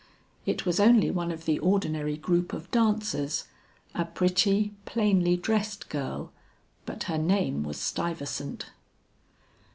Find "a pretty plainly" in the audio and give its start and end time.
3.93-5.37